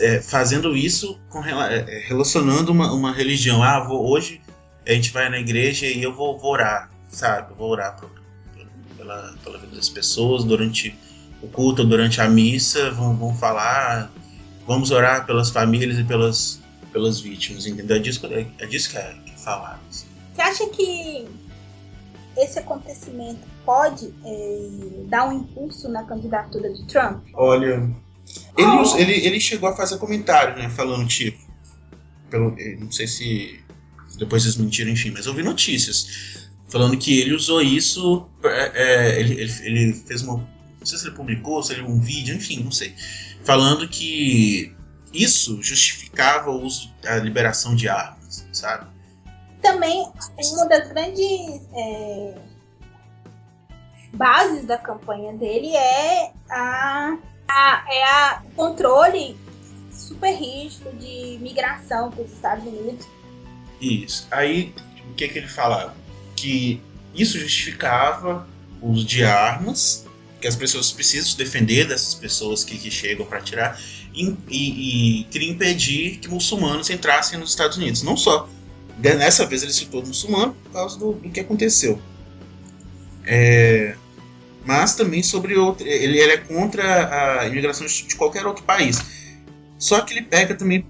[0.01, 3.63] é, fazendo isso com, é, relacionando uma, uma religião.
[3.63, 4.41] Ah, vou, hoje
[4.87, 7.53] a gente vai na igreja e eu vou, vou orar, sabe?
[7.53, 8.11] Eu vou orar pro,
[8.97, 10.97] pela, pela vida das pessoas durante
[11.43, 14.11] o culto, durante a missa, vão, vão falar,
[14.67, 16.61] vamos orar pelas famílias e pelas,
[16.93, 17.97] pelas vítimas, entendeu?
[17.97, 19.81] É disso, é, é disso que é, que é falado.
[19.91, 20.07] Assim.
[20.35, 21.29] Você acha que
[22.37, 24.69] esse acontecimento pode é,
[25.09, 27.23] dar um impulso na candidatura de Trump?
[27.35, 27.89] Olha,
[28.57, 28.97] ele, oh.
[28.97, 31.39] ele, ele chegou a fazer comentário, né, falando tipo,
[32.31, 33.61] pelo, não sei se
[34.19, 39.21] depois eles mentiram, enfim, mas eu vi notícias falando que ele usou isso, é, é,
[39.21, 42.65] ele, ele, ele, fez uma, não sei se ele publicou, se ele um vídeo, enfim,
[42.65, 42.95] não sei,
[43.45, 44.75] falando que
[45.13, 48.87] isso justificava o uso, a liberação de armas, sabe?
[49.63, 50.05] Também
[50.53, 52.35] uma das grandes é,
[54.15, 57.17] bases da campanha dele é a,
[57.49, 59.37] a é a controle
[59.93, 63.07] super rígido de migração para os Estados Unidos.
[63.81, 64.27] Isso.
[64.31, 64.75] Aí
[65.11, 65.95] o que que ele falava?
[66.45, 66.81] que
[67.15, 68.47] isso justificava
[68.81, 70.05] o uso de armas,
[70.41, 73.81] que as pessoas precisam se defender dessas pessoas que, que chegam para atirar,
[74.13, 78.03] e, e, e, queria impedir que muçulmanos entrassem nos Estados Unidos.
[78.03, 78.49] Não só.
[78.99, 82.01] Dessa vez ele citou muçulmano por causa do, do que aconteceu.
[83.25, 83.97] É,
[84.65, 85.87] mas também sobre outro.
[85.87, 88.99] Ele, ele, é contra a imigração de qualquer outro país.
[89.79, 90.87] Só que ele pega também,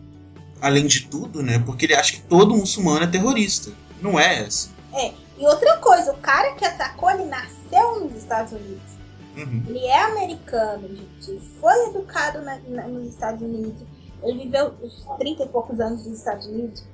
[0.61, 1.59] além de tudo, né?
[1.59, 3.73] Porque ele acha que todo muçulmano é terrorista.
[4.01, 4.71] Não é assim.
[4.93, 8.95] É, e outra coisa, o cara que atacou, ele nasceu nos Estados Unidos.
[9.37, 9.65] Uhum.
[9.67, 11.41] Ele é americano, gente.
[11.61, 13.83] Foi educado na, na, nos Estados Unidos.
[14.23, 16.85] ele viveu os 30 e poucos anos nos Estados Unidos.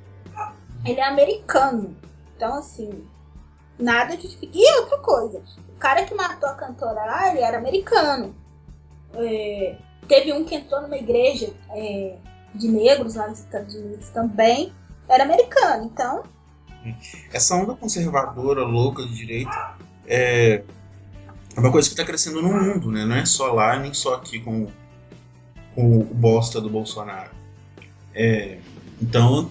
[0.85, 1.95] Ele é americano.
[2.37, 3.05] Então, assim,
[3.79, 4.53] nada justifica.
[4.55, 5.43] E outra coisa,
[5.81, 8.35] cara que matou a cantora lá, ele era americano.
[9.15, 12.17] É, teve um que entrou numa igreja é,
[12.55, 14.73] de negros lá nos Estados Unidos também,
[15.09, 15.85] era americano.
[15.85, 16.23] Então.
[17.33, 20.63] Essa onda conservadora, louca de direita, é,
[21.57, 23.05] é uma coisa que está crescendo no mundo, né?
[23.05, 24.67] Não é só lá, nem só aqui com,
[25.75, 27.31] com o bosta do Bolsonaro.
[28.15, 28.59] É,
[29.01, 29.51] então,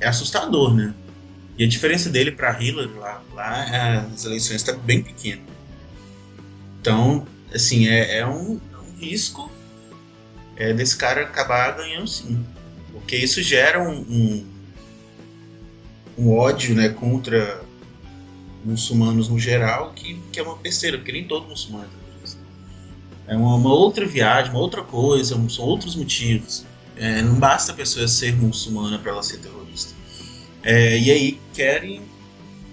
[0.00, 0.94] é assustador, né?
[1.58, 5.42] E a diferença dele para Hillary lá, lá as eleições está bem pequena.
[6.80, 9.50] Então, assim, é, é, um, é um, risco
[10.56, 12.44] é, desse cara acabar ganhando sim.
[12.92, 14.46] Porque isso gera um, um,
[16.18, 17.60] um ódio né, contra
[18.64, 22.06] muçulmanos no geral, que, que é uma besteira, porque nem todo muçulmano é.
[23.28, 26.64] É uma, uma outra viagem, uma outra coisa, são outros motivos.
[26.96, 29.94] É, não basta a pessoa ser muçulmana para ela ser terrorista.
[30.66, 32.02] É, e aí querem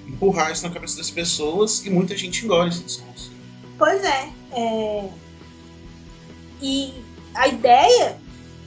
[0.08, 3.32] empurrar isso na cabeça das pessoas e muita gente engole esse discurso.
[3.78, 4.30] Pois é.
[4.52, 5.10] é...
[6.60, 6.92] E
[7.36, 8.18] a ideia,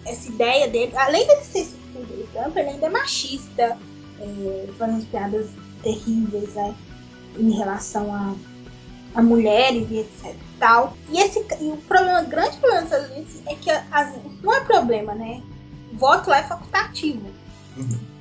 [0.05, 3.77] essa ideia dele, além de ser isso tudo, o Trump ele ainda é machista,
[4.21, 5.49] é, fazendo piadas
[5.83, 6.73] terríveis, né?
[7.37, 8.33] em relação a,
[9.15, 10.37] a mulheres e etc.
[10.61, 10.97] Tal.
[11.11, 14.55] E, esse, e o problema, o grande problema dos Estados Unidos é que as, não
[14.55, 15.43] é problema, né?
[15.93, 17.27] O voto lá é facultativo.
[17.77, 18.16] Uhum.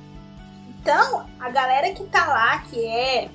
[0.86, 3.28] Então, a galera que tá lá, que é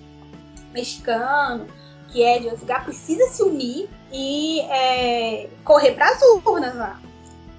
[0.73, 1.67] mexicano,
[2.07, 6.97] que é de outro lugar, precisa se unir e é, correr para as urnas lá.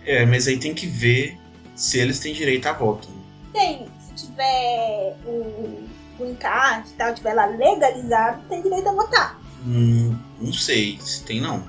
[0.06, 1.38] É, mas aí tem que ver
[1.74, 3.06] se eles têm direito a voto.
[3.10, 3.22] Né?
[3.52, 3.86] Tem.
[4.16, 5.86] Se tiver o
[6.18, 9.38] green card e tal, tiver lá legalizado, tem direito a votar.
[9.66, 11.62] Hum, não sei se tem não.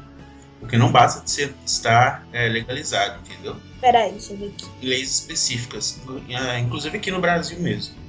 [0.62, 3.58] Porque não basta de ser, estar é, legalizado, entendeu?
[3.82, 4.66] Peraí, deixa eu ver aqui.
[4.82, 8.03] Leis específicas, é, inclusive aqui no Brasil mesmo.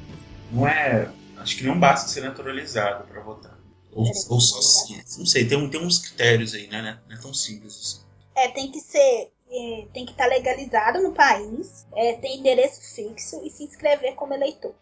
[0.50, 1.10] Não é.
[1.38, 3.58] Acho que não basta ser naturalizado para votar.
[3.92, 5.00] Ou, ou só sim.
[5.18, 6.98] Não sei, tem, tem uns critérios aí, né?
[7.08, 8.00] Não é tão simples assim.
[8.36, 9.30] É, tem que ser.
[9.50, 14.34] É, tem que estar legalizado no país, é, ter endereço fixo e se inscrever como
[14.34, 14.74] eleitor.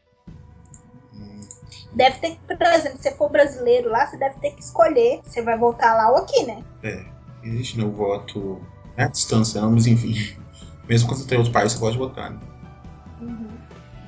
[1.95, 5.35] Deve ter, por exemplo, se você for brasileiro lá, você deve ter que escolher se
[5.35, 6.65] você vai votar lá ou aqui, né?
[6.83, 7.05] É,
[7.45, 8.61] existe no voto
[8.97, 10.15] à distância, mas enfim.
[10.89, 12.41] Mesmo quando você tem outro país, você pode votar, né?
[13.21, 13.49] Uhum.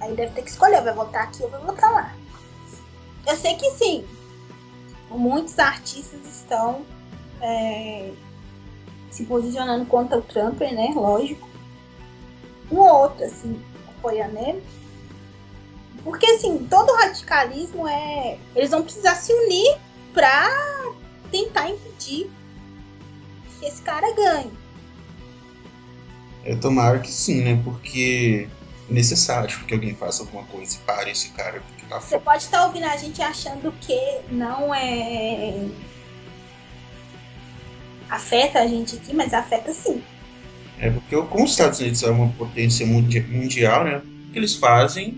[0.04, 2.14] Aí deve ter que escolher, vai votar aqui ou vai votar lá.
[3.26, 4.06] Eu sei que sim,
[5.10, 6.84] muitos artistas estão
[7.40, 8.12] é,
[9.10, 10.92] se posicionando contra o Trump, né?
[10.94, 11.48] Lógico.
[12.70, 14.62] Um ou outro, assim, apoiando ele.
[16.02, 18.38] Porque, assim, todo radicalismo é.
[18.54, 19.78] Eles vão precisar se unir
[20.12, 20.50] pra
[21.30, 22.30] tentar impedir
[23.58, 24.52] que esse cara ganhe.
[26.44, 27.58] É, tomara que sim, né?
[27.64, 28.50] Porque
[28.88, 32.66] necessário que alguém faça alguma coisa e pare esse cara porque tá Você pode estar
[32.66, 35.68] ouvindo a gente achando que não é.
[38.10, 40.02] afeta a gente aqui, mas afeta sim.
[40.78, 44.02] É porque como os Estados Unidos é uma potência mundial, né?
[44.28, 45.16] O que eles fazem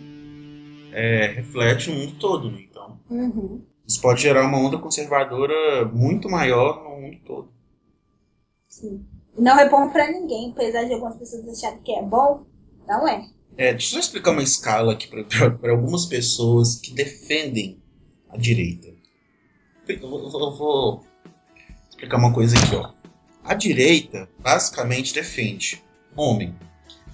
[0.92, 2.60] é, reflete no mundo todo, né?
[2.70, 3.62] Então, uhum.
[3.86, 7.48] isso pode gerar uma onda conservadora muito maior no mundo todo.
[8.68, 9.04] Sim.
[9.38, 12.44] Não é bom para ninguém, apesar de algumas pessoas acharem que é bom,
[12.86, 13.26] não é.
[13.58, 17.82] É, deixa eu explicar uma escala aqui para algumas pessoas que defendem
[18.28, 18.88] a direita.
[19.88, 21.06] Eu vou, eu vou
[21.88, 22.92] explicar uma coisa aqui, ó.
[23.42, 25.82] A direita basicamente defende
[26.14, 26.54] homem.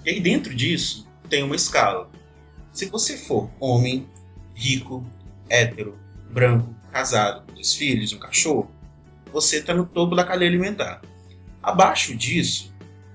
[0.03, 2.11] E aí dentro disso tem uma escala.
[2.73, 4.09] Se você for homem,
[4.53, 5.05] rico,
[5.47, 5.97] hétero,
[6.29, 8.69] branco, casado, com dois filhos, um cachorro,
[9.31, 11.01] você está no topo da cadeia alimentar.
[11.61, 12.72] Abaixo disso,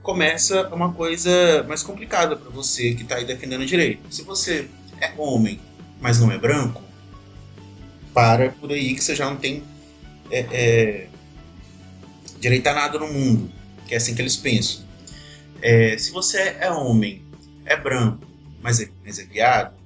[0.08, 4.00] começa uma coisa mais complicada para você que está aí defendendo direito.
[4.10, 4.66] Se você
[5.02, 5.60] é homem,
[6.00, 6.82] mas não é branco,
[8.14, 9.62] para por aí que você já não tem
[10.30, 11.08] é, é,
[12.40, 13.52] direito a nada no mundo,
[13.86, 14.82] que é assim que eles pensam.
[15.60, 17.22] É, se você é homem,
[17.66, 18.26] é branco,
[18.62, 19.76] mas é, mas é viado,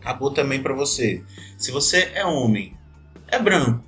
[0.00, 1.22] acabou também para você.
[1.58, 2.74] Se você é homem,
[3.26, 3.84] é branco,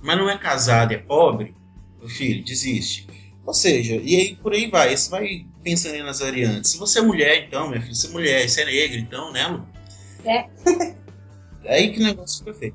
[0.00, 1.56] mas não é casado e é pobre,
[1.98, 3.08] meu filho, desiste.
[3.48, 6.72] Ou seja, e aí por aí vai, você vai pensando em nas variantes.
[6.72, 9.46] Se você é mulher, então, minha filha, se é mulher, se é negra, então, né,
[9.46, 9.66] Lu?
[10.26, 10.46] É.
[11.64, 12.74] é aí que o negócio fica feio.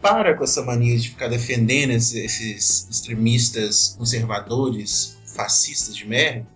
[0.00, 6.46] Para com essa mania de ficar defendendo esses extremistas conservadores, fascistas de merda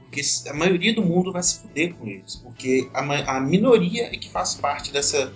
[0.00, 2.36] porque a maioria do mundo vai se fuder com eles.
[2.36, 5.32] Porque a, a minoria é que faz parte dessa.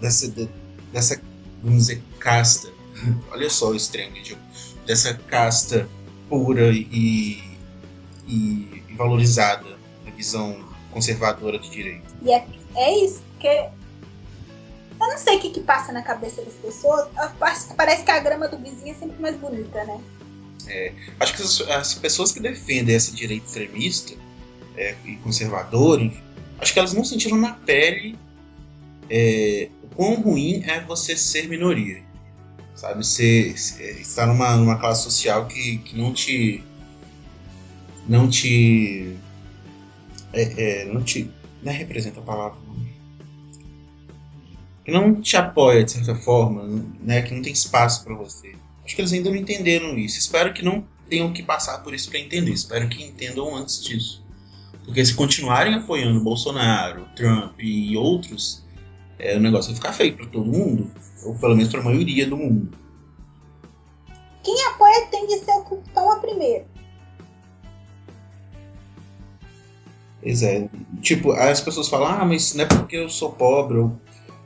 [0.00, 0.28] dessa.
[0.92, 1.20] dessa.
[1.62, 2.68] vamos dizer, casta.
[3.32, 4.14] Olha só o extremo,
[4.86, 5.88] dessa casta
[6.30, 6.86] pura e,
[8.26, 9.76] e, e valorizada
[10.06, 12.14] a visão conservadora do direito.
[12.22, 16.54] E é, é isso, porque eu não sei o que, que passa na cabeça das
[16.54, 17.08] pessoas.
[17.76, 20.00] Parece que a grama do vizinho é sempre mais bonita, né?
[20.68, 24.14] É, acho que as, as, pessoas que defendem essa direita extremista
[24.76, 26.12] é, e conservadora,
[26.60, 28.16] acho que elas não sentiram na pele
[29.08, 32.02] é, o quão ruim é você ser minoria.
[32.80, 33.04] Sabe?
[33.04, 33.48] Você,
[34.00, 36.64] estar numa, numa classe social que, que não te.
[38.08, 39.16] Não te.
[40.32, 41.30] É, é, não te.
[41.62, 42.58] Não é representa a palavra.
[44.82, 47.20] Que não te apoia de certa forma, né?
[47.20, 48.54] Que não tem espaço para você.
[48.82, 50.18] Acho que eles ainda não entenderam isso.
[50.18, 52.52] Espero que não tenham que passar por isso para entender.
[52.52, 54.24] Espero que entendam antes disso.
[54.86, 58.64] Porque se continuarem apoiando Bolsonaro, Trump e outros,
[59.20, 60.90] é, o negócio vai ficar feio para todo mundo,
[61.24, 62.70] ou pelo menos para a maioria do mundo.
[64.42, 66.64] Quem apoia tem de ser o que toma primeiro.
[70.22, 70.68] Pois é.
[71.00, 74.00] Tipo, as pessoas falam, ah, mas não é porque eu sou pobre ou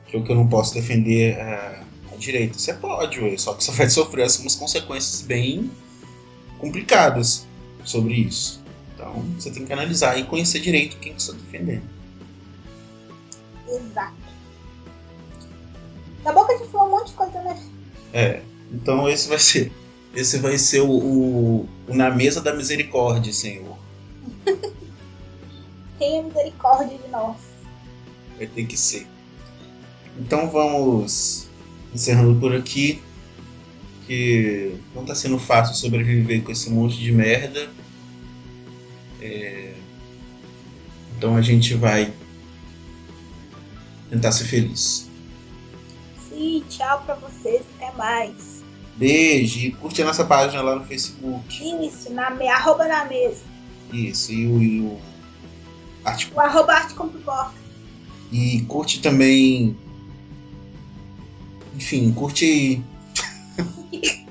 [0.07, 2.57] que eu não posso defender a, a direita.
[2.57, 5.69] Você pode, ué, só que você vai sofrer algumas consequências bem
[6.59, 7.45] complicadas
[7.83, 8.63] sobre isso.
[8.93, 11.83] Então, você tem que analisar e conhecer direito quem você está defendendo.
[13.67, 14.24] Exato.
[18.15, 18.41] É.
[18.71, 19.73] Então esse vai ser.
[20.15, 23.77] Esse vai ser o, o, o na mesa da misericórdia, Senhor.
[25.99, 27.35] Tenha misericórdia de nós.
[28.37, 29.05] Vai ter que ser.
[30.17, 31.49] Então vamos
[31.93, 33.01] encerrando por aqui.
[34.07, 37.69] Que não está sendo fácil sobreviver com esse monte de merda.
[39.19, 39.73] É...
[41.17, 42.13] Então a gente vai
[44.09, 45.09] tentar ser feliz.
[46.29, 47.63] Sim, tchau pra vocês,
[47.95, 48.63] mais.
[48.95, 51.85] Beijo e curte a nossa página lá no Facebook.
[51.85, 52.47] Isso, na me...
[52.47, 53.43] arroba na mesa.
[53.91, 54.99] Isso, e o, e o
[56.05, 56.31] Arte...
[56.33, 56.95] O arroba arte
[58.31, 59.75] E curte também.
[61.75, 62.81] Enfim, curte.